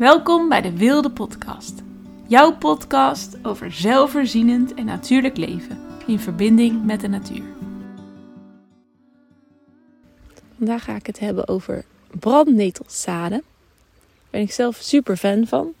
Welkom 0.00 0.48
bij 0.48 0.60
de 0.60 0.76
Wilde 0.76 1.10
Podcast. 1.10 1.82
Jouw 2.26 2.56
podcast 2.56 3.36
over 3.42 3.72
zelfvoorzienend 3.72 4.74
en 4.74 4.84
natuurlijk 4.84 5.36
leven 5.36 5.80
in 6.06 6.18
verbinding 6.18 6.84
met 6.84 7.00
de 7.00 7.08
natuur. 7.08 7.44
Vandaag 10.56 10.84
ga 10.84 10.94
ik 10.94 11.06
het 11.06 11.18
hebben 11.18 11.48
over 11.48 11.84
brandnetelzaden. 12.20 13.38
Daar 13.38 14.30
ben 14.30 14.40
ik 14.40 14.52
zelf 14.52 14.76
super 14.76 15.16
fan 15.16 15.46
van. 15.46 15.72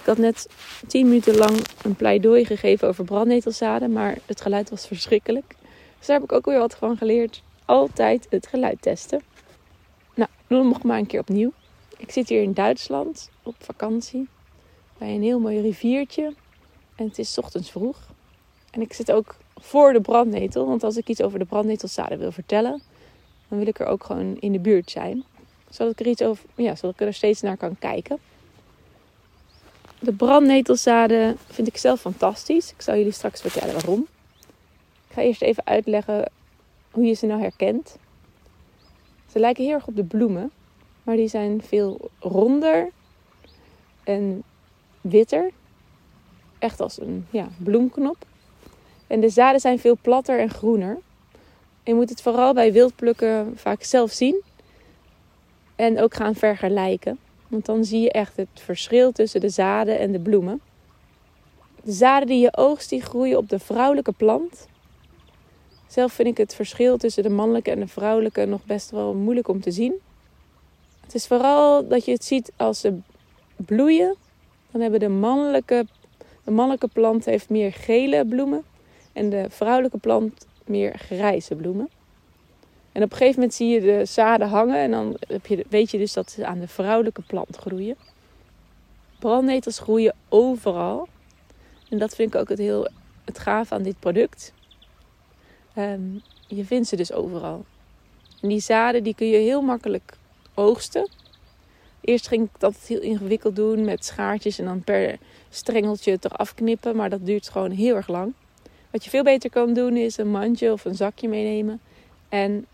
Ik 0.00 0.06
had 0.06 0.18
net 0.18 0.48
10 0.86 1.08
minuten 1.08 1.36
lang 1.36 1.60
een 1.82 1.96
pleidooi 1.96 2.44
gegeven 2.44 2.88
over 2.88 3.04
brandnetelzaden, 3.04 3.92
maar 3.92 4.18
het 4.26 4.40
geluid 4.40 4.70
was 4.70 4.86
verschrikkelijk. 4.86 5.54
Dus 5.98 6.06
daar 6.06 6.16
heb 6.16 6.30
ik 6.30 6.36
ook 6.36 6.46
weer 6.46 6.58
wat 6.58 6.76
van 6.76 6.96
geleerd. 6.96 7.42
Altijd 7.64 8.26
het 8.30 8.46
geluid 8.46 8.82
testen. 8.82 9.22
Nou, 10.14 10.28
doe 10.46 10.58
hem 10.58 10.68
nog 10.68 10.82
maar 10.82 10.98
een 10.98 11.06
keer 11.06 11.20
opnieuw. 11.20 11.52
Ik 11.96 12.10
zit 12.10 12.28
hier 12.28 12.42
in 12.42 12.52
Duitsland 12.52 13.30
op 13.42 13.54
vakantie 13.58 14.28
bij 14.98 15.14
een 15.14 15.22
heel 15.22 15.40
mooi 15.40 15.60
riviertje. 15.60 16.34
En 16.94 17.06
het 17.06 17.18
is 17.18 17.38
ochtends 17.38 17.70
vroeg. 17.70 17.96
En 18.70 18.80
ik 18.80 18.92
zit 18.92 19.12
ook 19.12 19.36
voor 19.56 19.92
de 19.92 20.00
brandnetel. 20.00 20.66
Want 20.66 20.82
als 20.82 20.96
ik 20.96 21.08
iets 21.08 21.22
over 21.22 21.38
de 21.38 21.44
brandnetelzaden 21.44 22.18
wil 22.18 22.32
vertellen, 22.32 22.82
dan 23.48 23.58
wil 23.58 23.66
ik 23.66 23.78
er 23.78 23.86
ook 23.86 24.04
gewoon 24.04 24.36
in 24.40 24.52
de 24.52 24.58
buurt 24.58 24.90
zijn. 24.90 25.24
Zodat 25.70 25.92
ik 25.92 26.00
er, 26.00 26.06
iets 26.06 26.22
over, 26.22 26.44
ja, 26.54 26.74
zodat 26.74 27.00
ik 27.00 27.06
er 27.06 27.14
steeds 27.14 27.40
naar 27.40 27.56
kan 27.56 27.78
kijken. 27.78 28.18
De 29.98 30.12
brandnetelzaden 30.12 31.36
vind 31.46 31.68
ik 31.68 31.76
zelf 31.76 32.00
fantastisch. 32.00 32.72
Ik 32.72 32.82
zal 32.82 32.96
jullie 32.96 33.12
straks 33.12 33.40
vertellen 33.40 33.74
waarom. 33.74 34.06
Ik 35.08 35.14
ga 35.14 35.20
eerst 35.20 35.42
even 35.42 35.66
uitleggen 35.66 36.30
hoe 36.90 37.04
je 37.04 37.14
ze 37.14 37.26
nou 37.26 37.40
herkent. 37.40 37.96
Ze 39.32 39.38
lijken 39.38 39.64
heel 39.64 39.74
erg 39.74 39.86
op 39.86 39.96
de 39.96 40.04
bloemen, 40.04 40.50
maar 41.06 41.16
die 41.16 41.28
zijn 41.28 41.62
veel 41.62 42.10
ronder 42.18 42.90
en 44.04 44.42
witter. 45.00 45.50
Echt 46.58 46.80
als 46.80 47.00
een 47.00 47.26
ja, 47.30 47.48
bloemknop. 47.58 48.16
En 49.06 49.20
de 49.20 49.28
zaden 49.28 49.60
zijn 49.60 49.78
veel 49.78 49.96
platter 50.00 50.38
en 50.38 50.50
groener. 50.50 50.98
Je 51.82 51.94
moet 51.94 52.08
het 52.08 52.22
vooral 52.22 52.54
bij 52.54 52.72
wildplukken 52.72 53.52
vaak 53.56 53.82
zelf 53.82 54.12
zien. 54.12 54.42
En 55.76 56.00
ook 56.00 56.14
gaan 56.14 56.34
vergelijken. 56.34 57.18
Want 57.48 57.66
dan 57.66 57.84
zie 57.84 58.00
je 58.00 58.12
echt 58.12 58.36
het 58.36 58.48
verschil 58.54 59.12
tussen 59.12 59.40
de 59.40 59.48
zaden 59.48 59.98
en 59.98 60.12
de 60.12 60.20
bloemen. 60.20 60.60
De 61.82 61.92
zaden 61.92 62.28
die 62.28 62.40
je 62.40 62.56
oogst, 62.56 62.90
die 62.90 63.02
groeien 63.02 63.38
op 63.38 63.48
de 63.48 63.58
vrouwelijke 63.58 64.12
plant. 64.12 64.68
Zelf 65.86 66.12
vind 66.12 66.28
ik 66.28 66.36
het 66.36 66.54
verschil 66.54 66.96
tussen 66.96 67.22
de 67.22 67.30
mannelijke 67.30 67.70
en 67.70 67.80
de 67.80 67.88
vrouwelijke 67.88 68.44
nog 68.44 68.64
best 68.64 68.90
wel 68.90 69.14
moeilijk 69.14 69.48
om 69.48 69.60
te 69.60 69.70
zien. 69.70 70.00
Het 71.06 71.14
is 71.14 71.26
vooral 71.26 71.88
dat 71.88 72.04
je 72.04 72.12
het 72.12 72.24
ziet 72.24 72.52
als 72.56 72.80
ze 72.80 72.98
bloeien. 73.56 74.16
Dan 74.70 74.80
hebben 74.80 75.00
de 75.00 75.08
mannelijke, 75.08 75.86
de 76.44 76.50
mannelijke 76.50 76.88
plant 76.88 77.24
heeft 77.24 77.48
meer 77.48 77.72
gele 77.72 78.26
bloemen. 78.26 78.64
En 79.12 79.30
de 79.30 79.46
vrouwelijke 79.48 79.98
plant 79.98 80.46
meer 80.64 80.98
grijze 80.98 81.54
bloemen. 81.54 81.88
En 82.92 83.02
op 83.02 83.10
een 83.10 83.16
gegeven 83.16 83.40
moment 83.40 83.54
zie 83.54 83.68
je 83.68 83.80
de 83.80 84.04
zaden 84.04 84.48
hangen. 84.48 84.76
En 84.76 84.90
dan 84.90 85.16
heb 85.28 85.46
je, 85.46 85.64
weet 85.68 85.90
je 85.90 85.98
dus 85.98 86.12
dat 86.12 86.30
ze 86.30 86.46
aan 86.46 86.60
de 86.60 86.68
vrouwelijke 86.68 87.22
plant 87.22 87.56
groeien. 87.56 87.96
Brandnetels 89.18 89.78
groeien 89.78 90.14
overal. 90.28 91.08
En 91.88 91.98
dat 91.98 92.14
vind 92.14 92.34
ik 92.34 92.40
ook 92.40 92.48
het 92.48 92.58
heel 92.58 92.88
het 93.24 93.38
gaaf 93.38 93.72
aan 93.72 93.82
dit 93.82 93.98
product. 93.98 94.52
Um, 95.78 96.22
je 96.46 96.64
vindt 96.64 96.88
ze 96.88 96.96
dus 96.96 97.12
overal. 97.12 97.64
En 98.40 98.48
die 98.48 98.60
zaden 98.60 99.02
die 99.02 99.14
kun 99.14 99.26
je 99.26 99.36
heel 99.36 99.62
makkelijk 99.62 100.16
oogsten. 100.56 101.08
Eerst 102.00 102.28
ging 102.28 102.44
ik 102.44 102.50
dat 102.58 102.76
heel 102.86 103.00
ingewikkeld 103.00 103.56
doen 103.56 103.84
met 103.84 104.04
schaartjes 104.04 104.58
en 104.58 104.64
dan 104.64 104.82
per 104.82 105.18
strengeltje 105.50 106.10
het 106.10 106.24
eraf 106.24 106.54
knippen. 106.54 106.96
Maar 106.96 107.10
dat 107.10 107.26
duurt 107.26 107.48
gewoon 107.48 107.70
heel 107.70 107.96
erg 107.96 108.08
lang. 108.08 108.32
Wat 108.90 109.04
je 109.04 109.10
veel 109.10 109.22
beter 109.22 109.50
kan 109.50 109.72
doen 109.72 109.96
is 109.96 110.16
een 110.16 110.30
mandje 110.30 110.72
of 110.72 110.84
een 110.84 110.94
zakje 110.94 111.28
meenemen. 111.28 111.80
En 112.28 112.66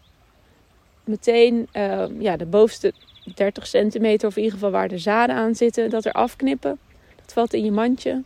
meteen 1.05 1.69
uh, 1.73 2.05
ja, 2.19 2.37
de 2.37 2.47
bovenste 2.47 2.93
30 3.35 3.67
centimeter 3.67 4.29
of 4.29 4.37
in 4.37 4.43
ieder 4.43 4.59
geval 4.59 4.73
waar 4.73 4.89
de 4.89 4.99
zaden 4.99 5.37
aan 5.37 5.55
zitten, 5.55 5.91
dat 5.91 6.05
er 6.05 6.13
afknippen. 6.13 6.79
Dat 7.17 7.33
valt 7.33 7.53
in 7.53 7.65
je 7.65 7.71
mandje. 7.71 8.23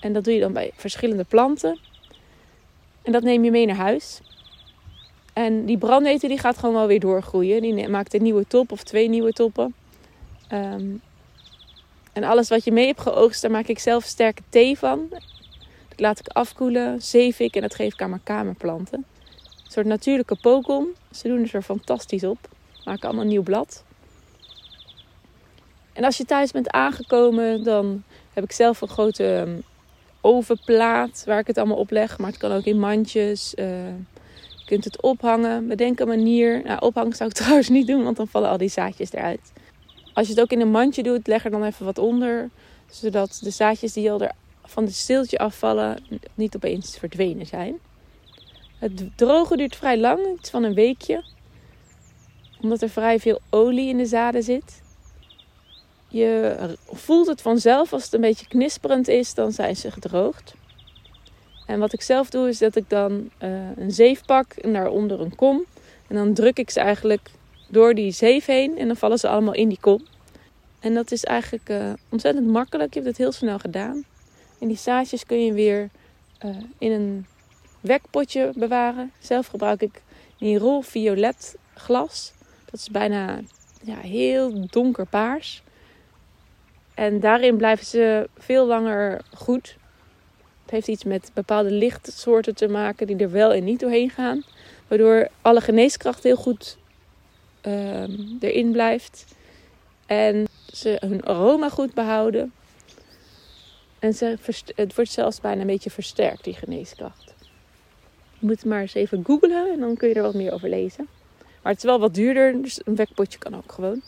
En 0.00 0.12
dat 0.12 0.24
doe 0.24 0.34
je 0.34 0.40
dan 0.40 0.52
bij 0.52 0.70
verschillende 0.74 1.24
planten. 1.24 1.78
En 3.02 3.12
dat 3.12 3.22
neem 3.22 3.44
je 3.44 3.50
mee 3.50 3.66
naar 3.66 3.76
huis. 3.76 4.20
En 5.32 5.64
die 5.64 5.78
brandnetel 5.78 6.28
die 6.28 6.38
gaat 6.38 6.58
gewoon 6.58 6.74
wel 6.74 6.86
weer 6.86 7.00
doorgroeien. 7.00 7.62
Die 7.62 7.88
maakt 7.88 8.14
een 8.14 8.22
nieuwe 8.22 8.46
top 8.46 8.72
of 8.72 8.82
twee 8.82 9.08
nieuwe 9.08 9.32
toppen. 9.32 9.74
Um, 10.52 11.00
en 12.12 12.24
alles 12.24 12.48
wat 12.48 12.64
je 12.64 12.72
mee 12.72 12.86
hebt 12.86 13.00
geoogst, 13.00 13.42
daar 13.42 13.50
maak 13.50 13.66
ik 13.66 13.78
zelf 13.78 14.04
sterke 14.04 14.42
thee 14.48 14.78
van. 14.78 15.06
Dat 15.88 16.00
laat 16.00 16.18
ik 16.18 16.28
afkoelen, 16.28 17.02
zeef 17.02 17.38
ik 17.38 17.54
en 17.54 17.62
dat 17.62 17.74
geef 17.74 17.92
ik 17.92 18.02
aan 18.02 18.10
mijn 18.10 18.22
kamerplanten. 18.22 19.04
Een 19.64 19.70
soort 19.70 19.86
natuurlijke 19.86 20.36
pokom. 20.36 20.86
Ze 21.10 21.28
doen 21.28 21.48
er 21.52 21.62
fantastisch 21.62 22.24
op. 22.24 22.38
Maken 22.84 23.02
allemaal 23.02 23.22
een 23.22 23.28
nieuw 23.28 23.42
blad. 23.42 23.84
En 25.92 26.04
als 26.04 26.16
je 26.16 26.24
thuis 26.24 26.50
bent 26.50 26.70
aangekomen, 26.70 27.64
dan 27.64 28.02
heb 28.32 28.44
ik 28.44 28.52
zelf 28.52 28.80
een 28.80 28.88
grote 28.88 29.34
ehm, 29.34 29.58
ovenplaat 30.20 31.22
waar 31.26 31.38
ik 31.38 31.46
het 31.46 31.58
allemaal 31.58 31.76
op 31.76 31.90
leg. 31.90 32.18
Maar 32.18 32.30
het 32.30 32.38
kan 32.38 32.52
ook 32.52 32.64
in 32.64 32.78
mandjes. 32.78 33.52
Je 33.56 33.94
kunt 34.70 34.84
het 34.84 35.02
ophangen. 35.02 35.68
Bedenk 35.68 36.00
een 36.00 36.08
manier. 36.08 36.62
Nou, 36.64 36.80
ophangen 36.80 37.16
zou 37.16 37.30
ik 37.30 37.36
trouwens 37.40 37.68
niet 37.68 37.86
doen, 37.86 38.02
want 38.04 38.16
dan 38.16 38.28
vallen 38.28 38.48
al 38.48 38.58
die 38.58 38.68
zaadjes 38.68 39.12
eruit. 39.12 39.52
Als 40.12 40.26
je 40.26 40.32
het 40.32 40.42
ook 40.42 40.50
in 40.50 40.60
een 40.60 40.70
mandje 40.70 41.02
doet, 41.02 41.26
leg 41.26 41.44
er 41.44 41.50
dan 41.50 41.64
even 41.64 41.84
wat 41.84 41.98
onder. 41.98 42.50
Zodat 42.90 43.40
de 43.42 43.50
zaadjes 43.50 43.92
die 43.92 44.10
al 44.10 44.20
er 44.20 44.32
van 44.64 44.84
het 44.84 44.94
steeltje 44.94 45.38
afvallen, 45.38 46.02
niet 46.34 46.56
opeens 46.56 46.98
verdwenen 46.98 47.46
zijn. 47.46 47.78
Het 48.78 49.16
drogen 49.16 49.56
duurt 49.56 49.76
vrij 49.76 49.98
lang, 49.98 50.38
iets 50.38 50.50
van 50.50 50.62
een 50.62 50.74
weekje. 50.74 51.24
Omdat 52.60 52.82
er 52.82 52.88
vrij 52.88 53.20
veel 53.20 53.40
olie 53.50 53.88
in 53.88 53.96
de 53.96 54.06
zaden 54.06 54.42
zit. 54.42 54.82
Je 56.08 56.56
voelt 56.92 57.26
het 57.26 57.42
vanzelf 57.42 57.92
als 57.92 58.04
het 58.04 58.12
een 58.12 58.20
beetje 58.20 58.48
knisperend 58.48 59.08
is, 59.08 59.34
dan 59.34 59.52
zijn 59.52 59.76
ze 59.76 59.90
gedroogd. 59.90 60.54
En 61.70 61.78
wat 61.78 61.92
ik 61.92 62.02
zelf 62.02 62.30
doe, 62.30 62.48
is 62.48 62.58
dat 62.58 62.76
ik 62.76 62.88
dan 62.88 63.30
uh, 63.42 63.76
een 63.76 63.90
zeef 63.90 64.24
pak 64.24 64.52
en 64.52 64.72
daaronder 64.72 65.20
een 65.20 65.34
kom. 65.34 65.64
En 66.08 66.16
dan 66.16 66.34
druk 66.34 66.58
ik 66.58 66.70
ze 66.70 66.80
eigenlijk 66.80 67.30
door 67.68 67.94
die 67.94 68.10
zeef 68.10 68.46
heen 68.46 68.78
en 68.78 68.86
dan 68.86 68.96
vallen 68.96 69.18
ze 69.18 69.28
allemaal 69.28 69.54
in 69.54 69.68
die 69.68 69.80
kom. 69.80 70.06
En 70.80 70.94
dat 70.94 71.12
is 71.12 71.24
eigenlijk 71.24 71.68
uh, 71.68 71.92
ontzettend 72.08 72.46
makkelijk. 72.46 72.94
Je 72.94 73.00
hebt 73.00 73.10
het 73.10 73.20
heel 73.20 73.32
snel 73.32 73.58
gedaan. 73.58 74.04
En 74.58 74.68
die 74.68 74.76
zaadjes 74.76 75.26
kun 75.26 75.44
je 75.44 75.52
weer 75.52 75.88
uh, 76.44 76.56
in 76.78 76.92
een 76.92 77.26
wekpotje 77.80 78.52
bewaren. 78.54 79.12
Zelf 79.18 79.46
gebruik 79.46 79.82
ik 79.82 80.02
die 80.38 80.58
rol 80.58 80.80
violet 80.80 81.56
glas. 81.74 82.32
Dat 82.64 82.80
is 82.80 82.88
bijna 82.88 83.40
ja, 83.82 83.96
heel 83.96 84.66
donker 84.66 85.06
paars. 85.06 85.62
En 86.94 87.20
daarin 87.20 87.56
blijven 87.56 87.86
ze 87.86 88.28
veel 88.38 88.66
langer 88.66 89.20
goed. 89.34 89.78
Het 90.70 90.78
heeft 90.78 91.00
iets 91.00 91.04
met 91.04 91.30
bepaalde 91.34 91.70
lichtsoorten 91.70 92.54
te 92.54 92.68
maken 92.68 93.06
die 93.06 93.16
er 93.16 93.30
wel 93.30 93.52
en 93.52 93.64
niet 93.64 93.80
doorheen 93.80 94.10
gaan. 94.10 94.42
Waardoor 94.88 95.28
alle 95.42 95.60
geneeskracht 95.60 96.22
heel 96.22 96.36
goed 96.36 96.78
uh, 97.66 98.02
erin 98.40 98.72
blijft. 98.72 99.24
En 100.06 100.46
ze 100.72 100.96
hun 101.00 101.24
aroma 101.24 101.68
goed 101.68 101.94
behouden. 101.94 102.52
En 103.98 104.14
ze, 104.14 104.38
het 104.74 104.94
wordt 104.94 105.10
zelfs 105.10 105.40
bijna 105.40 105.60
een 105.60 105.66
beetje 105.66 105.90
versterkt, 105.90 106.44
die 106.44 106.54
geneeskracht. 106.54 107.34
Je 108.38 108.46
moet 108.46 108.64
maar 108.64 108.80
eens 108.80 108.94
even 108.94 109.24
googlen 109.24 109.72
en 109.72 109.80
dan 109.80 109.96
kun 109.96 110.08
je 110.08 110.14
er 110.14 110.22
wat 110.22 110.34
meer 110.34 110.52
over 110.52 110.68
lezen. 110.68 111.08
Maar 111.62 111.72
het 111.72 111.82
is 111.82 111.88
wel 111.88 112.00
wat 112.00 112.14
duurder, 112.14 112.62
dus 112.62 112.80
een 112.84 112.96
wekpotje 112.96 113.38
kan 113.38 113.56
ook 113.56 113.72
gewoon. 113.72 114.02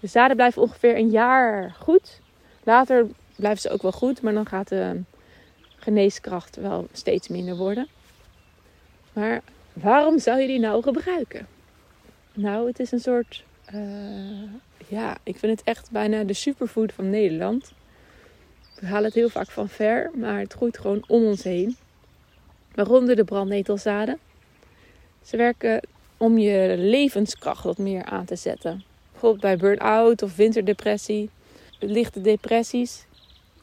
De 0.00 0.06
zaden 0.06 0.36
blijven 0.36 0.62
ongeveer 0.62 0.96
een 0.96 1.10
jaar 1.10 1.76
goed. 1.80 2.20
Later 2.62 3.06
blijven 3.36 3.60
ze 3.60 3.70
ook 3.70 3.82
wel 3.82 3.92
goed, 3.92 4.22
maar 4.22 4.32
dan 4.32 4.46
gaat 4.46 4.68
de 4.68 5.00
geneeskracht 5.82 6.56
wel 6.56 6.88
steeds 6.92 7.28
minder 7.28 7.56
worden. 7.56 7.86
Maar 9.12 9.42
waarom 9.72 10.18
zou 10.18 10.40
je 10.40 10.46
die 10.46 10.58
nou 10.58 10.82
gebruiken? 10.82 11.46
Nou, 12.32 12.66
het 12.66 12.78
is 12.78 12.92
een 12.92 13.00
soort. 13.00 13.44
Uh, 13.74 14.50
ja, 14.88 15.16
ik 15.22 15.38
vind 15.38 15.58
het 15.58 15.68
echt 15.68 15.90
bijna 15.90 16.24
de 16.24 16.32
superfood 16.32 16.92
van 16.92 17.10
Nederland. 17.10 17.72
We 18.80 18.86
halen 18.86 19.04
het 19.04 19.14
heel 19.14 19.28
vaak 19.28 19.50
van 19.50 19.68
ver, 19.68 20.10
maar 20.14 20.38
het 20.38 20.52
groeit 20.52 20.78
gewoon 20.78 21.04
om 21.06 21.24
ons 21.24 21.42
heen. 21.42 21.76
Waaronder 22.74 23.16
de 23.16 23.24
brandnetelzaden. 23.24 24.18
Ze 25.22 25.36
werken 25.36 25.80
om 26.16 26.38
je 26.38 26.74
levenskracht 26.78 27.64
wat 27.64 27.78
meer 27.78 28.04
aan 28.04 28.24
te 28.24 28.36
zetten. 28.36 28.84
Bijvoorbeeld 29.10 29.42
bij 29.42 29.56
burn-out 29.56 30.22
of 30.22 30.36
winterdepressie, 30.36 31.30
lichte 31.78 32.20
depressies. 32.20 33.06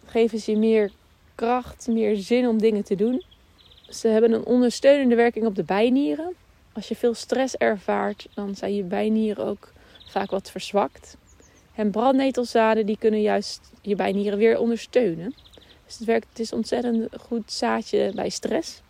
Geven 0.06 0.40
ze 0.40 0.52
je 0.52 0.58
meer 0.58 0.92
kracht, 1.40 1.88
meer 1.88 2.16
zin 2.16 2.48
om 2.48 2.58
dingen 2.58 2.84
te 2.84 2.96
doen. 2.96 3.24
Ze 3.90 4.08
hebben 4.08 4.32
een 4.32 4.46
ondersteunende 4.46 5.16
werking 5.16 5.46
op 5.46 5.56
de 5.56 5.64
bijnieren. 5.64 6.34
Als 6.74 6.88
je 6.88 6.96
veel 6.96 7.14
stress 7.14 7.56
ervaart, 7.56 8.28
dan 8.34 8.56
zijn 8.56 8.76
je 8.76 8.84
bijnieren 8.84 9.46
ook 9.46 9.72
vaak 10.10 10.32
wat 10.32 10.52
verzwakt. 10.52 11.18
En 11.76 11.92
brandnetelzaden 11.92 12.86
die 12.86 12.98
kunnen 12.98 13.22
juist 13.22 13.62
je 13.82 13.96
bijnieren 13.96 14.38
weer 14.38 14.60
ondersteunen. 14.60 15.36
Dus 15.86 15.98
het, 15.98 16.08
werkt, 16.08 16.28
het 16.30 16.40
is 16.40 16.54
ontzettend 16.54 17.08
goed 17.22 17.52
zaadje 17.52 18.12
bij 18.16 18.30
stress. 18.30 18.82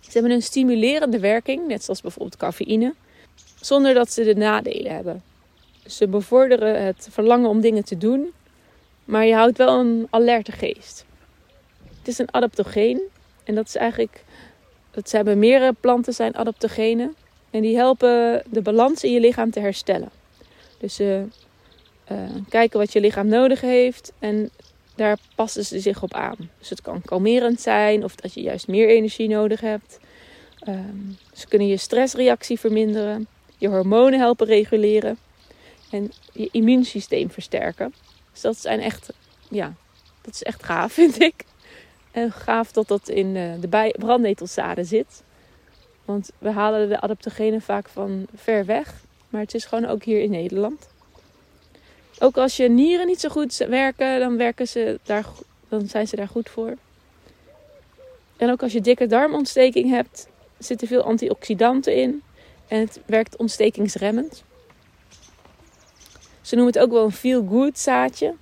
Ze 0.00 0.10
hebben 0.12 0.30
een 0.30 0.42
stimulerende 0.42 1.18
werking, 1.18 1.66
net 1.66 1.84
zoals 1.84 2.00
bijvoorbeeld 2.00 2.36
cafeïne, 2.36 2.94
zonder 3.60 3.94
dat 3.94 4.12
ze 4.12 4.24
de 4.24 4.34
nadelen 4.34 4.92
hebben. 4.94 5.22
Ze 5.86 6.08
bevorderen 6.08 6.84
het 6.84 7.08
verlangen 7.10 7.48
om 7.48 7.60
dingen 7.60 7.84
te 7.84 7.98
doen, 7.98 8.32
maar 9.04 9.24
je 9.24 9.34
houdt 9.34 9.58
wel 9.58 9.80
een 9.80 10.06
alerte 10.10 10.52
geest. 10.52 11.06
Het 12.08 12.18
is 12.18 12.26
een 12.26 12.34
adaptogeen 12.34 13.00
en 13.44 13.54
dat 13.54 13.66
is 13.66 13.76
eigenlijk, 13.76 14.24
dat 14.90 15.10
hebben 15.10 15.38
meerdere 15.38 15.72
planten 15.80 16.12
zijn 16.12 16.36
adaptogenen 16.36 17.14
en 17.50 17.62
die 17.62 17.76
helpen 17.76 18.42
de 18.50 18.62
balans 18.62 19.04
in 19.04 19.12
je 19.12 19.20
lichaam 19.20 19.50
te 19.50 19.60
herstellen. 19.60 20.10
Dus 20.78 20.94
ze 20.94 21.24
uh, 22.12 22.18
kijken 22.48 22.78
wat 22.78 22.92
je 22.92 23.00
lichaam 23.00 23.26
nodig 23.26 23.60
heeft 23.60 24.12
en 24.18 24.50
daar 24.94 25.18
passen 25.34 25.64
ze 25.64 25.80
zich 25.80 26.02
op 26.02 26.14
aan. 26.14 26.50
Dus 26.58 26.70
het 26.70 26.80
kan 26.80 27.02
kalmerend 27.02 27.60
zijn 27.60 28.04
of 28.04 28.14
dat 28.14 28.34
je 28.34 28.40
juist 28.40 28.68
meer 28.68 28.88
energie 28.88 29.28
nodig 29.28 29.60
hebt. 29.60 29.98
Um, 30.68 31.16
ze 31.32 31.48
kunnen 31.48 31.68
je 31.68 31.76
stressreactie 31.76 32.58
verminderen, 32.58 33.26
je 33.58 33.68
hormonen 33.68 34.18
helpen 34.18 34.46
reguleren 34.46 35.18
en 35.90 36.12
je 36.32 36.48
immuunsysteem 36.52 37.30
versterken. 37.30 37.94
Dus 38.32 38.40
dat 38.40 38.56
zijn 38.56 38.80
echt, 38.80 39.10
ja, 39.50 39.74
dat 40.22 40.34
is 40.34 40.42
echt 40.42 40.62
gaaf, 40.62 40.92
vind 41.02 41.20
ik. 41.20 41.46
En 42.10 42.32
gaaf 42.32 42.72
dat 42.72 42.88
dat 42.88 43.08
in 43.08 43.36
eh, 43.36 43.52
de 43.60 43.92
brandnetelzaden 43.98 44.84
zit. 44.86 45.22
Want 46.04 46.30
we 46.38 46.50
halen 46.50 46.88
de 46.88 47.00
adaptogenen 47.00 47.60
vaak 47.60 47.88
van 47.88 48.26
ver 48.34 48.64
weg. 48.64 48.94
Maar 49.28 49.40
het 49.40 49.54
is 49.54 49.64
gewoon 49.64 49.86
ook 49.86 50.02
hier 50.02 50.20
in 50.20 50.30
Nederland. 50.30 50.88
Ook 52.18 52.36
als 52.36 52.56
je 52.56 52.68
nieren 52.68 53.06
niet 53.06 53.20
zo 53.20 53.28
goed 53.28 53.56
werken, 53.56 54.20
dan, 54.20 54.36
werken 54.36 54.68
ze 54.68 55.00
daar, 55.02 55.24
dan 55.68 55.86
zijn 55.86 56.08
ze 56.08 56.16
daar 56.16 56.28
goed 56.28 56.48
voor. 56.48 56.74
En 58.36 58.50
ook 58.50 58.62
als 58.62 58.72
je 58.72 58.80
dikke 58.80 59.06
darmontsteking 59.06 59.90
hebt, 59.90 60.28
zitten 60.58 60.88
veel 60.88 61.02
antioxidanten 61.02 61.94
in. 61.94 62.22
En 62.68 62.80
het 62.80 63.00
werkt 63.06 63.36
ontstekingsremmend. 63.36 64.44
Ze 66.40 66.54
noemen 66.54 66.72
het 66.72 66.82
ook 66.82 66.90
wel 66.90 67.04
een 67.04 67.12
feel-good 67.12 67.78
zaadje. 67.78 68.34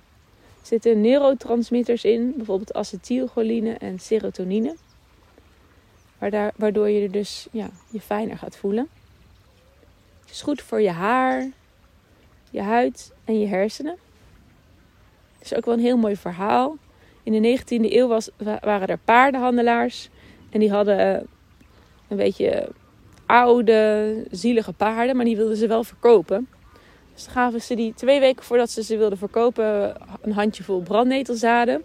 Er 0.67 0.73
zitten 0.73 1.01
neurotransmitters 1.01 2.03
in, 2.03 2.33
bijvoorbeeld 2.35 2.73
acetylcholine 2.73 3.73
en 3.73 3.99
serotonine. 3.99 4.75
Waardoor 6.55 6.89
je 6.89 7.01
er 7.01 7.11
dus 7.11 7.47
ja, 7.51 7.69
je 7.89 8.01
fijner 8.01 8.37
gaat 8.37 8.57
voelen. 8.57 8.89
Het 10.21 10.29
is 10.29 10.41
goed 10.41 10.61
voor 10.61 10.81
je 10.81 10.89
haar, 10.89 11.49
je 12.49 12.61
huid 12.61 13.13
en 13.25 13.39
je 13.39 13.47
hersenen. 13.47 13.97
Het 15.37 15.51
is 15.51 15.55
ook 15.55 15.65
wel 15.65 15.73
een 15.73 15.79
heel 15.79 15.97
mooi 15.97 16.15
verhaal. 16.15 16.77
In 17.23 17.41
de 17.41 17.59
19e 17.59 17.91
eeuw 17.91 18.07
was, 18.07 18.29
waren 18.61 18.87
er 18.87 18.99
paardenhandelaars. 19.05 20.09
En 20.49 20.59
die 20.59 20.71
hadden 20.71 20.99
eh, 20.99 21.23
een 22.07 22.17
beetje 22.17 22.69
oude, 23.25 24.23
zielige 24.31 24.73
paarden, 24.73 25.15
maar 25.15 25.25
die 25.25 25.37
wilden 25.37 25.57
ze 25.57 25.67
wel 25.67 25.83
verkopen. 25.83 26.47
Dus 27.17 27.27
gaven 27.27 27.61
ze 27.61 27.75
die 27.75 27.93
twee 27.93 28.19
weken 28.19 28.43
voordat 28.43 28.71
ze 28.71 28.83
ze 28.83 28.97
wilden 28.97 29.17
verkopen 29.17 29.95
een 30.21 30.31
handjevol 30.31 30.81
brandnetelzaden. 30.81 31.83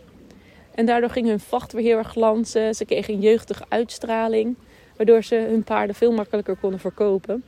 En 0.75 0.87
daardoor 0.87 1.11
ging 1.11 1.27
hun 1.27 1.41
vacht 1.41 1.73
weer 1.73 1.83
heel 1.83 1.97
erg 1.97 2.11
glanzen. 2.11 2.75
Ze 2.75 2.85
kregen 2.85 3.15
een 3.15 3.21
jeugdige 3.21 3.65
uitstraling, 3.69 4.57
waardoor 4.97 5.23
ze 5.23 5.35
hun 5.35 5.65
paarden 5.65 5.95
veel 5.95 6.13
makkelijker 6.13 6.57
konden 6.57 6.81
verkopen. 6.81 7.45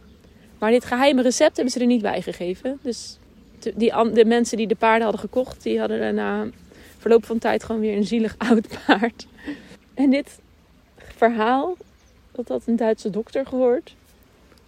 Maar 0.59 0.71
dit 0.71 0.85
geheime 0.85 1.23
recept 1.23 1.57
hebben 1.57 1.73
ze 1.73 1.81
er 1.81 1.87
niet 1.87 2.03
bij 2.03 2.23
gegeven. 2.23 2.79
Dus 2.83 3.19
die, 3.75 4.13
de 4.13 4.25
mensen 4.25 4.57
die 4.57 4.67
de 4.67 4.75
paarden 4.75 5.03
hadden 5.03 5.21
gekocht, 5.21 5.63
die 5.63 5.79
hadden 5.79 6.01
er 6.01 6.15
na 6.15 6.47
verloop 6.99 7.27
van 7.27 7.39
tijd 7.39 7.65
gewoon 7.65 7.81
weer 7.81 7.97
een 7.97 8.07
zielig 8.07 8.35
oud 8.49 8.69
paard. 8.87 9.27
En 9.95 10.11
dit 10.11 10.39
verhaal, 10.97 11.77
dat 12.33 12.49
had 12.49 12.63
een 12.67 12.77
Duitse 12.77 13.11
dokter 13.11 13.47
gehoord. 13.47 13.95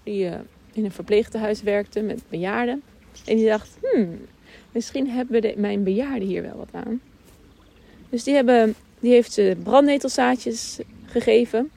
Die 0.02 0.24
uh, 0.24 0.34
in 0.72 0.84
een 0.84 0.92
verpleegtehuis 0.92 1.62
werkte 1.62 2.00
met 2.00 2.22
bejaarden. 2.28 2.82
En 3.24 3.36
die 3.36 3.46
dacht, 3.46 3.78
hmm, 3.82 4.18
misschien 4.72 5.10
hebben 5.10 5.42
de, 5.42 5.54
mijn 5.56 5.82
bejaarden 5.82 6.28
hier 6.28 6.42
wel 6.42 6.56
wat 6.56 6.84
aan. 6.84 7.00
Dus 8.08 8.24
die, 8.24 8.34
hebben, 8.34 8.74
die 9.00 9.12
heeft 9.12 9.32
ze 9.32 9.56
brandnetelzaadjes 9.62 10.78
gegeven. 11.04 11.70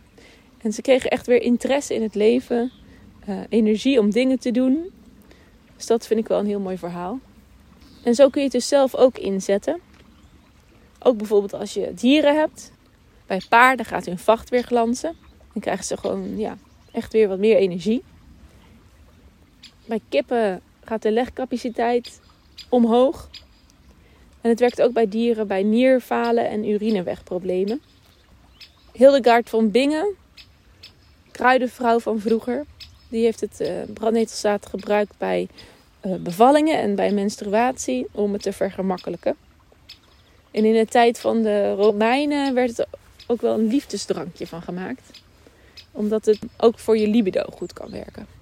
En 0.62 0.74
ze 0.74 0.82
kregen 0.82 1.10
echt 1.10 1.28
weer 1.28 1.42
interesse 1.42 1.94
in 1.96 2.02
het 2.02 2.16
leven. 2.16 2.72
Uh, 3.30 3.40
energie 3.50 4.00
om 4.00 4.12
dingen 4.12 4.40
te 4.40 4.52
doen. 4.52 4.92
Dus 5.76 5.86
dat 5.86 6.08
vind 6.08 6.20
ik 6.20 6.28
wel 6.28 6.40
een 6.40 6.46
heel 6.46 6.60
mooi 6.60 6.78
verhaal. 6.78 7.20
En 8.04 8.16
zo 8.16 8.30
kun 8.30 8.42
je 8.42 8.48
het 8.48 8.56
dus 8.56 8.68
zelf 8.68 8.96
ook 8.96 9.18
inzetten. 9.18 9.80
Ook 11.00 11.18
bijvoorbeeld 11.18 11.54
als 11.54 11.74
je 11.74 11.94
dieren 11.94 12.36
hebt. 12.36 12.72
Bij 13.28 13.42
paarden 13.50 13.86
gaat 13.86 14.06
hun 14.06 14.18
vacht 14.18 14.50
weer 14.50 14.64
glanzen. 14.64 15.16
Dan 15.54 15.62
krijgen 15.62 15.86
ze 15.86 15.98
gewoon 15.98 16.38
ja, 16.38 16.58
echt 16.92 17.14
weer 17.14 17.28
wat 17.28 17.40
meer 17.40 17.56
energie. 17.56 18.04
Bij 19.86 20.02
kippen 20.10 20.62
gaat 20.90 21.02
de 21.02 21.12
legcapaciteit 21.12 22.20
omhoog. 22.70 23.30
En 24.42 24.50
het 24.50 24.60
werkt 24.60 24.82
ook 24.82 24.94
bij 24.94 25.08
dieren 25.08 25.48
bij 25.48 25.64
nierfalen 25.64 26.50
en 26.50 26.70
urinewegproblemen. 26.70 27.82
Hildegard 28.94 29.50
van 29.50 29.72
Bingen, 29.72 30.16
kruidenvrouw 31.32 32.00
van 32.00 32.20
vroeger, 32.20 32.66
die 33.10 33.24
heeft 33.24 33.40
het 33.40 33.62
uh, 33.62 33.70
brandnetelzaad 33.94 34.66
gebruikt 34.66 35.14
bij 35.18 35.48
uh, 36.06 36.16
bevallingen 36.16 36.80
en 36.80 36.96
bij 36.96 37.12
menstruatie 37.12 38.08
om 38.12 38.34
het 38.34 38.42
te 38.42 38.54
vergemakkelijken. 38.54 39.36
En 40.52 40.66
in 40.66 40.74
de 40.74 40.86
tijd 40.86 41.20
van 41.20 41.42
de 41.42 41.74
Romeinen 41.74 42.54
werd 42.54 42.78
het 42.78 42.88
ook 43.28 43.42
wel 43.42 43.54
een 43.54 43.68
liefdesdrankje 43.68 44.48
van 44.48 44.62
gemaakt. 44.62 45.22
Omdat 45.92 46.26
het 46.26 46.40
ook 46.58 46.80
voor 46.80 46.98
je 46.98 47.08
libido 47.08 47.44
goed 47.52 47.74
kan 47.74 47.92
werken. 47.92 48.39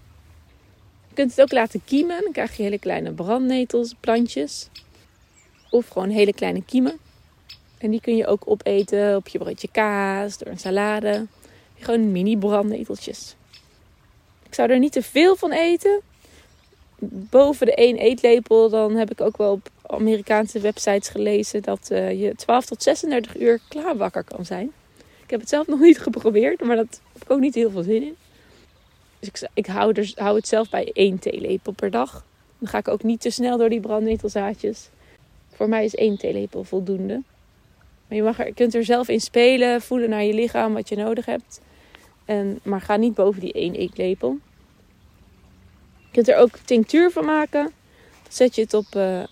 Kunt 1.17 1.29
het 1.29 1.41
ook 1.41 1.51
laten 1.51 1.81
kiemen. 1.85 2.21
Dan 2.21 2.31
krijg 2.31 2.57
je 2.57 2.63
hele 2.63 2.79
kleine 2.79 3.11
brandnetels, 3.11 3.95
plantjes. 3.99 4.69
Of 5.69 5.87
gewoon 5.87 6.09
hele 6.09 6.33
kleine 6.33 6.63
kiemen. 6.65 6.97
En 7.77 7.91
die 7.91 8.01
kun 8.01 8.15
je 8.15 8.27
ook 8.27 8.41
opeten 8.45 9.15
op 9.15 9.27
je 9.27 9.37
broodje 9.37 9.67
kaas, 9.71 10.37
door 10.37 10.47
een 10.47 10.59
salade. 10.59 11.25
Gewoon 11.79 12.11
mini 12.11 12.37
brandneteltjes. 12.37 13.35
Ik 14.45 14.53
zou 14.53 14.69
er 14.69 14.79
niet 14.79 14.91
te 14.91 15.01
veel 15.01 15.35
van 15.35 15.51
eten. 15.51 16.01
Boven 16.99 17.65
de 17.65 17.75
1 17.75 17.97
eetlepel, 17.97 18.69
dan 18.69 18.95
heb 18.95 19.11
ik 19.11 19.21
ook 19.21 19.37
wel 19.37 19.51
op 19.51 19.69
Amerikaanse 19.85 20.59
websites 20.59 21.09
gelezen 21.09 21.61
dat 21.61 21.89
uh, 21.91 22.21
je 22.21 22.35
12 22.35 22.65
tot 22.65 22.83
36 22.83 23.39
uur 23.39 23.59
klaarwakker 23.67 24.23
kan 24.23 24.45
zijn. 24.45 24.71
Ik 25.23 25.29
heb 25.29 25.39
het 25.39 25.49
zelf 25.49 25.67
nog 25.67 25.79
niet 25.79 25.99
geprobeerd, 25.99 26.61
maar 26.61 26.75
dat 26.75 27.01
heb 27.13 27.21
ik 27.21 27.31
ook 27.31 27.39
niet 27.39 27.55
heel 27.55 27.71
veel 27.71 27.83
zin 27.83 28.03
in. 28.03 28.15
Dus 29.19 29.29
ik, 29.29 29.49
ik 29.53 29.65
hou, 29.65 29.93
er, 29.93 30.11
hou 30.15 30.35
het 30.35 30.47
zelf 30.47 30.69
bij 30.69 30.89
1 30.93 31.19
theelepel 31.19 31.71
per 31.71 31.91
dag. 31.91 32.25
Dan 32.59 32.69
ga 32.69 32.77
ik 32.77 32.87
ook 32.87 33.03
niet 33.03 33.21
te 33.21 33.29
snel 33.29 33.57
door 33.57 33.69
die 33.69 33.79
brandnetelzaadjes. 33.79 34.89
Voor 35.53 35.69
mij 35.69 35.85
is 35.85 35.95
één 35.95 36.17
theelepel 36.17 36.63
voldoende. 36.63 37.23
Maar 38.07 38.17
je, 38.17 38.23
mag 38.23 38.39
er, 38.39 38.53
kunt 38.53 38.75
er 38.75 38.85
zelf 38.85 39.07
in 39.07 39.21
spelen, 39.21 39.81
voelen 39.81 40.09
naar 40.09 40.23
je 40.23 40.33
lichaam 40.33 40.73
wat 40.73 40.89
je 40.89 40.95
nodig 40.95 41.25
hebt. 41.25 41.61
En, 42.25 42.59
maar 42.63 42.81
ga 42.81 42.95
niet 42.95 43.13
boven 43.13 43.41
die 43.41 43.53
één 43.53 43.75
eetlepel. 43.75 44.37
Je 45.97 46.11
kunt 46.11 46.27
er 46.27 46.37
ook 46.37 46.57
tinctuur 46.57 47.11
van 47.11 47.25
maken. 47.25 47.71
Zet 48.29 48.55
je 48.55 48.61
het 48.61 48.73
op 48.73 48.95
uh, 48.95 49.23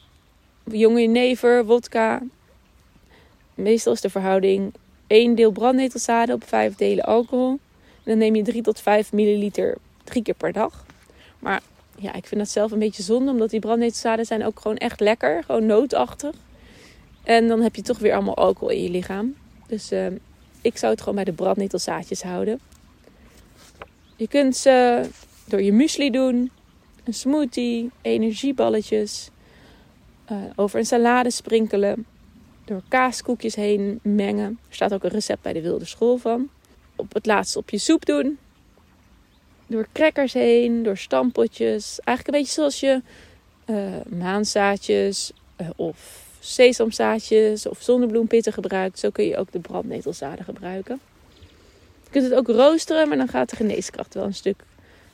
jonge 0.63 1.01
never, 1.01 1.65
wodka. 1.65 2.21
Meestal 3.53 3.93
is 3.93 4.01
de 4.01 4.09
verhouding 4.09 4.73
1 5.07 5.35
deel 5.35 5.51
brandnetelzaden 5.51 6.35
op 6.35 6.43
5 6.43 6.75
delen 6.75 7.05
alcohol. 7.05 7.59
Dan 8.05 8.17
neem 8.17 8.35
je 8.35 8.43
3 8.43 8.61
tot 8.61 8.79
5 8.79 9.11
milliliter 9.13 9.77
drie 10.03 10.23
keer 10.23 10.33
per 10.33 10.51
dag. 10.51 10.85
Maar 11.39 11.61
ja, 11.97 12.13
ik 12.13 12.25
vind 12.25 12.41
dat 12.41 12.49
zelf 12.49 12.71
een 12.71 12.79
beetje 12.79 13.03
zonde, 13.03 13.31
omdat 13.31 13.49
die 13.49 13.59
brandnetelzaden 13.59 14.25
zijn 14.25 14.45
ook 14.45 14.59
gewoon 14.59 14.77
echt 14.77 14.99
lekker, 14.99 15.43
gewoon 15.43 15.65
nootachtig. 15.65 16.35
En 17.23 17.47
dan 17.47 17.61
heb 17.61 17.75
je 17.75 17.81
toch 17.81 17.99
weer 17.99 18.13
allemaal 18.13 18.35
alcohol 18.37 18.69
in 18.69 18.83
je 18.83 18.89
lichaam. 18.89 19.35
Dus 19.67 19.91
uh, 19.91 20.07
ik 20.61 20.77
zou 20.77 20.91
het 20.91 20.99
gewoon 20.99 21.15
bij 21.15 21.23
de 21.23 21.33
brandnetelzaadjes 21.33 22.21
houden. 22.23 22.59
Je 24.15 24.27
kunt 24.27 24.55
ze 24.55 25.05
door 25.45 25.61
je 25.61 25.73
muesli 25.73 26.09
doen, 26.09 26.51
een 27.03 27.13
smoothie, 27.13 27.91
energieballetjes, 28.01 29.29
uh, 30.31 30.37
over 30.55 30.79
een 30.79 30.85
salade 30.85 31.31
sprinkelen, 31.31 32.05
door 32.65 32.81
kaaskoekjes 32.87 33.55
heen 33.55 33.99
mengen. 34.03 34.59
Er 34.69 34.75
staat 34.75 34.93
ook 34.93 35.03
een 35.03 35.09
recept 35.09 35.41
bij 35.41 35.53
de 35.53 35.61
Wilde 35.61 35.85
School 35.85 36.17
van. 36.17 36.49
Op 36.95 37.13
het 37.13 37.25
laatste 37.25 37.59
op 37.59 37.69
je 37.69 37.77
soep 37.77 38.05
doen 38.05 38.37
door 39.67 39.87
crackers 39.93 40.33
heen, 40.33 40.83
door 40.83 40.97
stampotjes. 40.97 41.99
Eigenlijk 41.99 42.27
een 42.27 42.43
beetje 42.43 42.61
zoals 42.61 42.79
je 42.79 43.01
uh, 43.65 44.19
maanzaadjes 44.19 45.31
uh, 45.61 45.69
of 45.75 46.23
sesamzaadjes 46.39 47.67
of 47.67 47.81
zonnebloempitten 47.81 48.53
gebruikt. 48.53 48.99
Zo 48.99 49.09
kun 49.09 49.25
je 49.25 49.37
ook 49.37 49.51
de 49.51 49.59
brandnetelzaden 49.59 50.45
gebruiken. 50.45 50.99
Je 52.03 52.09
kunt 52.11 52.23
het 52.23 52.33
ook 52.33 52.47
roosteren, 52.47 53.07
maar 53.07 53.17
dan 53.17 53.27
gaat 53.27 53.49
de 53.49 53.55
geneeskracht 53.55 54.13
wel 54.13 54.23
een 54.23 54.33
stuk, 54.33 54.63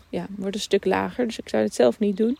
ja, 0.09 0.25
wordt 0.29 0.55
een 0.55 0.61
stuk 0.61 0.85
lager. 0.85 1.25
Dus 1.25 1.39
ik 1.39 1.49
zou 1.49 1.63
het 1.63 1.73
zelf 1.73 1.99
niet 1.99 2.17
doen. 2.17 2.37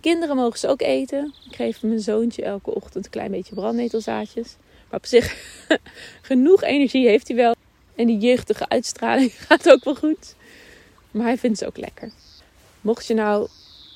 kinderen 0.00 0.36
mogen 0.36 0.58
ze 0.58 0.68
ook 0.68 0.80
eten. 0.80 1.34
Ik 1.50 1.56
geef 1.56 1.82
mijn 1.82 2.00
zoontje 2.00 2.42
elke 2.42 2.74
ochtend 2.74 3.04
een 3.04 3.10
klein 3.10 3.30
beetje 3.30 3.54
brandnetelzaadjes. 3.54 4.56
Maar 4.90 4.98
op 4.98 5.06
zich, 5.06 5.36
genoeg 6.22 6.62
energie 6.62 7.08
heeft 7.08 7.28
hij 7.28 7.36
wel. 7.36 7.55
En 7.96 8.06
die 8.06 8.18
jeugdige 8.18 8.68
uitstraling 8.68 9.32
gaat 9.46 9.70
ook 9.70 9.84
wel 9.84 9.94
goed. 9.94 10.34
Maar 11.10 11.26
hij 11.26 11.38
vindt 11.38 11.58
ze 11.58 11.66
ook 11.66 11.76
lekker. 11.76 12.10
Mocht 12.80 13.06
je 13.06 13.14
nou 13.14 13.48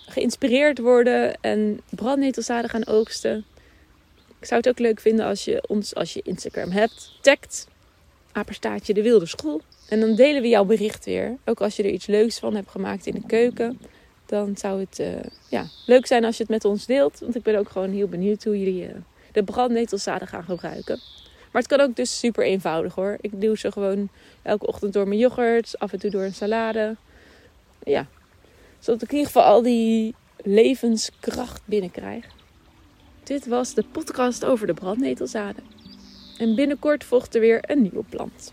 geïnspireerd 0.07 0.79
worden 0.79 1.41
en 1.41 1.81
brandnetelzaden 1.91 2.71
gaan 2.71 2.87
oogsten. 2.87 3.45
Ik 4.39 4.47
zou 4.47 4.61
het 4.61 4.69
ook 4.69 4.79
leuk 4.79 5.01
vinden 5.01 5.27
als 5.27 5.45
je 5.45 5.63
ons, 5.69 5.95
als 5.95 6.13
je 6.13 6.23
Instagram 6.23 6.71
hebt, 6.71 7.13
tagt 7.21 7.69
apenstaartje 8.33 8.95
de 8.95 9.03
wilde 9.03 9.27
school. 9.27 9.61
En 9.89 10.01
dan 10.01 10.15
delen 10.15 10.43
we 10.43 10.49
jouw 10.49 10.65
bericht 10.65 11.05
weer. 11.05 11.37
Ook 11.45 11.61
als 11.61 11.77
je 11.77 11.83
er 11.83 11.91
iets 11.91 12.07
leuks 12.07 12.39
van 12.39 12.55
hebt 12.55 12.71
gemaakt 12.71 13.07
in 13.07 13.15
de 13.15 13.27
keuken. 13.27 13.81
Dan 14.27 14.57
zou 14.57 14.81
het 14.81 14.99
uh, 14.99 15.09
ja, 15.49 15.67
leuk 15.87 16.07
zijn 16.07 16.25
als 16.25 16.37
je 16.37 16.43
het 16.43 16.53
met 16.53 16.65
ons 16.65 16.87
deelt. 16.87 17.19
Want 17.19 17.37
ik 17.37 17.43
ben 17.43 17.59
ook 17.59 17.69
gewoon 17.69 17.91
heel 17.91 18.09
benieuwd 18.09 18.45
hoe 18.45 18.59
jullie 18.59 18.83
uh, 18.83 18.95
de 19.33 19.43
brandnetelzaden 19.43 20.29
gaan 20.29 20.45
gebruiken. 20.45 21.01
Maar 21.51 21.63
het 21.63 21.71
kan 21.71 21.81
ook 21.81 21.97
dus 21.97 22.19
super 22.19 22.45
eenvoudig 22.45 22.95
hoor. 22.95 23.17
Ik 23.21 23.41
doe 23.41 23.59
ze 23.59 23.73
gewoon 23.73 24.09
elke 24.43 24.67
ochtend 24.67 24.93
door 24.93 25.09
mijn 25.09 25.21
yoghurt. 25.21 25.79
Af 25.79 25.93
en 25.93 25.99
toe 25.99 26.11
door 26.11 26.23
een 26.23 26.35
salade. 26.35 26.97
Ja, 27.85 28.07
zodat 28.79 29.03
ik 29.03 29.09
in 29.09 29.17
ieder 29.17 29.33
geval 29.33 29.49
al 29.49 29.63
die 29.63 30.15
levenskracht 30.37 31.63
binnenkrijg. 31.65 32.27
Dit 33.23 33.47
was 33.47 33.75
de 33.75 33.85
podcast 33.93 34.45
over 34.45 34.67
de 34.67 34.75
brandnetelzaden. 34.75 35.65
En 36.39 36.55
binnenkort 36.55 37.05
volgt 37.05 37.35
er 37.35 37.41
weer 37.41 37.71
een 37.71 37.83
nieuwe 37.83 38.05
plant. 38.09 38.53